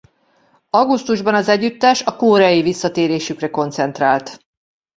Augusztusban 0.69 1.35
az 1.35 1.47
együttes 1.47 2.01
a 2.03 2.15
koreai 2.15 2.61
visszatérésükre 2.61 3.49
koncentrált. 3.49 4.43